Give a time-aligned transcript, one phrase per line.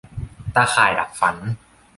[0.55, 1.35] ตาข่ายดักฝัน